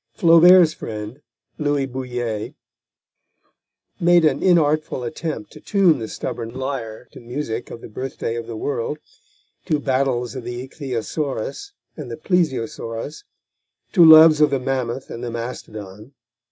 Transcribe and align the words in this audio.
Flaubert's 0.15 0.73
friend, 0.73 1.21
Louis 1.59 1.85
Bouilhet, 1.85 2.55
made 3.99 4.25
a 4.25 4.33
inartful 4.33 5.05
attempt 5.05 5.51
to 5.51 5.61
tune 5.61 5.99
the 5.99 6.07
stubborn 6.07 6.55
lyre 6.55 7.07
to 7.11 7.19
music 7.19 7.69
of 7.69 7.81
the 7.81 7.87
birthday 7.87 8.33
of 8.35 8.47
the 8.47 8.57
world, 8.57 8.97
to 9.65 9.79
battles 9.79 10.33
of 10.33 10.43
the 10.43 10.67
ichthyosaurus 10.67 11.73
and 11.95 12.09
the 12.09 12.17
plesiosaurus, 12.17 13.25
to 13.93 14.03
loves 14.03 14.41
of 14.41 14.49
the 14.49 14.59
mammoth 14.59 15.11
and 15.11 15.23
the 15.23 15.29
mastodon. 15.29 16.13